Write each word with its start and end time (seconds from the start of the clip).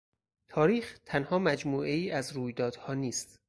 تاریخ 0.49 0.99
تنها 1.05 1.39
مجموعهای 1.39 2.11
از 2.11 2.31
رویدادها 2.31 2.93
نیست. 2.93 3.39